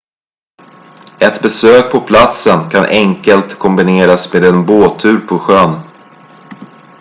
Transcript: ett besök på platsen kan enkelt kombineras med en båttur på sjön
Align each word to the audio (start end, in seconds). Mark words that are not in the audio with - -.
ett 1.19 1.41
besök 1.41 1.91
på 1.91 2.01
platsen 2.01 2.69
kan 2.69 2.85
enkelt 2.85 3.59
kombineras 3.59 4.33
med 4.33 4.43
en 4.45 4.65
båttur 4.65 5.19
på 5.27 5.39
sjön 5.39 5.79